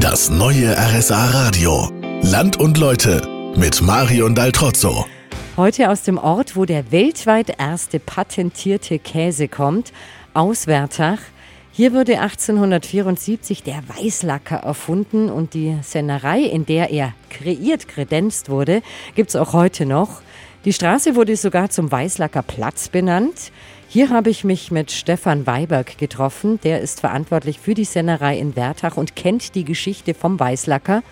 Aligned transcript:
Das 0.00 0.30
neue 0.30 0.76
RSA 0.76 1.30
Radio. 1.30 1.90
Land 2.22 2.56
und 2.56 2.78
Leute 2.78 3.20
mit 3.56 3.82
Marion 3.82 4.32
Daltrozzo. 4.32 5.06
Heute 5.56 5.90
aus 5.90 6.04
dem 6.04 6.18
Ort, 6.18 6.54
wo 6.54 6.64
der 6.64 6.92
weltweit 6.92 7.58
erste 7.58 7.98
patentierte 7.98 9.00
Käse 9.00 9.48
kommt, 9.48 9.92
aus 10.34 10.68
Wertach. 10.68 11.18
Hier 11.72 11.92
wurde 11.92 12.20
1874 12.20 13.64
der 13.64 13.82
Weißlacker 13.88 14.58
erfunden 14.58 15.30
und 15.30 15.54
die 15.54 15.76
Sennerei, 15.82 16.42
in 16.42 16.64
der 16.64 16.90
er 16.90 17.12
kreiert, 17.28 17.88
kredenzt 17.88 18.50
wurde, 18.50 18.82
gibt 19.16 19.30
es 19.30 19.36
auch 19.36 19.52
heute 19.52 19.84
noch. 19.84 20.22
Die 20.64 20.72
Straße 20.72 21.16
wurde 21.16 21.34
sogar 21.34 21.70
zum 21.70 21.90
Weißlacker 21.90 22.42
Platz 22.42 22.88
benannt. 22.88 23.50
Hier 23.90 24.10
habe 24.10 24.28
ich 24.28 24.44
mich 24.44 24.70
mit 24.70 24.90
Stefan 24.90 25.46
Weiberg 25.46 25.96
getroffen. 25.96 26.60
Der 26.62 26.82
ist 26.82 27.00
verantwortlich 27.00 27.58
für 27.58 27.72
die 27.72 27.86
Sennerei 27.86 28.38
in 28.38 28.54
Wertach 28.54 28.98
und 28.98 29.16
kennt 29.16 29.54
die 29.54 29.64
Geschichte 29.64 30.12
vom 30.12 30.38
Weißlacker. 30.38 31.02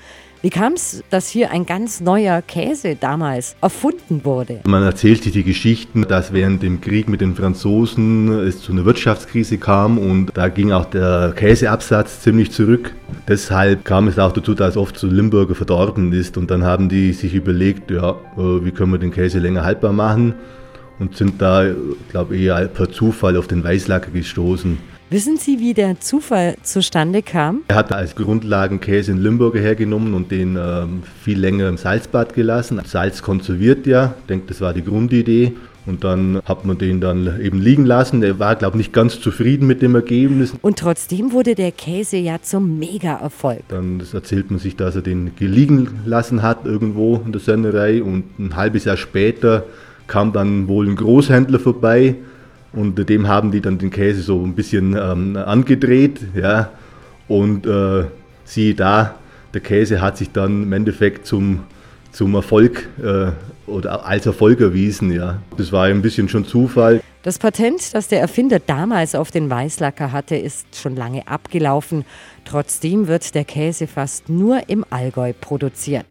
Wie 0.43 0.51
kam 0.51 0.75
es, 0.75 1.03
dass 1.09 1.31
hier 1.31 1.51
ein 1.53 1.65
ganz 1.65 2.03
neuer 2.03 2.43
Käse 2.43 2.95
damals 2.95 3.57
erfunden 3.63 4.27
wurde? 4.27 4.61
Man 4.67 4.83
erzählt 4.83 5.23
sich 5.23 5.33
die 5.33 5.43
Geschichten, 5.43 6.03
dass 6.03 6.35
während 6.35 6.63
dem 6.63 6.83
Krieg 6.83 7.09
mit 7.09 7.23
den 7.23 7.35
Franzosen 7.35 8.29
es 8.47 8.61
zu 8.61 8.73
einer 8.73 8.85
Wirtschaftskrise 8.85 9.57
kam 9.57 9.97
und 9.97 10.33
da 10.35 10.49
ging 10.49 10.73
auch 10.73 10.85
der 10.85 11.33
Käseabsatz 11.35 12.21
ziemlich 12.21 12.53
zurück. 12.53 12.95
Deshalb 13.27 13.87
kam 13.87 14.07
es 14.07 14.19
auch 14.19 14.33
dazu, 14.33 14.53
dass 14.53 14.77
oft 14.77 14.99
so 14.99 15.07
Limburger 15.07 15.55
verdorben 15.55 16.13
ist 16.13 16.37
und 16.37 16.51
dann 16.51 16.63
haben 16.63 16.91
die 16.91 17.15
sich 17.15 17.33
überlegt, 17.33 17.91
ja, 17.91 18.11
äh, 18.11 18.65
wie 18.65 18.71
können 18.71 18.93
wir 18.93 18.99
den 18.99 19.13
Käse 19.13 19.39
länger 19.39 19.65
haltbar 19.65 19.95
machen 19.95 20.35
und 20.99 21.17
sind 21.17 21.41
da, 21.41 21.65
glaube 22.11 22.37
ich, 22.37 22.43
eher 22.43 22.67
per 22.69 22.91
Zufall 22.91 23.37
auf 23.37 23.47
den 23.47 23.63
Weißlacker 23.63 24.11
gestoßen. 24.11 24.79
Wissen 25.09 25.37
Sie, 25.37 25.61
wie 25.61 25.73
der 25.73 26.01
Zufall 26.01 26.57
zustande 26.63 27.23
kam? 27.23 27.61
Er 27.69 27.77
hat 27.77 27.93
als 27.93 28.17
Grundlagenkäse 28.17 29.13
in 29.13 29.19
Limburger 29.19 29.61
hergenommen 29.61 30.15
und 30.15 30.33
den 30.33 30.59
ähm, 30.61 31.05
viel 31.23 31.39
länger 31.39 31.69
im 31.69 31.77
Salzbad 31.77 32.35
gelassen. 32.35 32.81
Salz 32.85 33.23
konserviert 33.23 33.87
ja, 33.87 34.15
ich 34.19 34.27
denke, 34.27 34.47
das 34.49 34.61
war 34.61 34.75
die 34.75 34.83
Grundidee. 34.83 35.53
Und 35.87 36.03
dann 36.03 36.43
hat 36.45 36.65
man 36.65 36.77
den 36.79 37.01
dann 37.01 37.41
eben 37.41 37.61
liegen 37.61 37.87
lassen. 37.87 38.21
Er 38.25 38.41
war, 38.41 38.57
glaube 38.57 38.77
ich, 38.77 38.79
nicht 38.79 38.93
ganz 38.93 39.21
zufrieden 39.21 39.69
mit 39.69 39.83
dem 39.83 39.95
Ergebnis. 39.95 40.53
Und 40.61 40.81
trotzdem 40.81 41.31
wurde 41.31 41.55
der 41.55 41.71
Käse 41.71 42.17
ja 42.17 42.43
zum 42.43 42.81
Mega-Erfolg. 42.81 43.61
Dann 43.69 44.03
erzählt 44.13 44.51
man 44.51 44.59
sich, 44.59 44.75
dass 44.75 44.97
er 44.97 45.03
den 45.03 45.31
liegen 45.39 46.01
lassen 46.05 46.43
hat 46.43 46.65
irgendwo 46.65 47.23
in 47.25 47.31
der 47.31 47.41
Sennerei. 47.41 48.03
Und 48.03 48.25
ein 48.41 48.57
halbes 48.57 48.85
Jahr 48.85 48.97
später 48.97 49.65
kam 50.07 50.33
dann 50.33 50.69
wohl 50.69 50.87
ein 50.89 50.97
Großhändler 50.97 51.59
vorbei 51.59 52.17
und 52.73 53.09
dem 53.09 53.27
haben 53.27 53.51
die 53.51 53.61
dann 53.61 53.79
den 53.79 53.91
Käse 53.91 54.23
so 54.23 54.43
ein 54.45 54.55
bisschen 54.55 54.97
ähm, 54.97 55.37
angedreht. 55.37 56.21
Ja. 56.35 56.71
Und 57.29 57.67
äh, 57.67 58.05
siehe 58.45 58.75
da, 58.75 59.17
der 59.55 59.61
Käse 59.61 60.01
hat 60.01 60.19
sich 60.19 60.31
dann 60.31 60.65
im 60.65 60.73
Endeffekt 60.73 61.27
zum, 61.27 61.61
zum 62.13 62.35
Erfolg 62.35 62.89
äh, 63.03 63.33
oder 63.67 64.07
als 64.07 64.27
Erfolg 64.27 64.61
erwiesen. 64.61 65.11
Ja. 65.11 65.39
Das 65.57 65.73
war 65.73 65.87
ein 65.87 66.03
bisschen 66.03 66.29
schon 66.29 66.45
Zufall. 66.45 67.01
Das 67.23 67.39
Patent, 67.39 67.93
das 67.93 68.07
der 68.07 68.21
Erfinder 68.21 68.61
damals 68.61 69.17
auf 69.17 69.33
den 69.33 69.51
Weißlacker 69.51 70.13
hatte, 70.13 70.37
ist 70.37 70.77
schon 70.77 70.95
lange 70.95 71.27
abgelaufen. 71.27 72.05
Trotzdem 72.45 73.09
wird 73.09 73.35
der 73.35 73.45
Käse 73.45 73.89
fast 73.89 74.29
nur 74.29 74.69
im 74.69 74.85
Allgäu 74.91 75.33
produziert. 75.33 76.07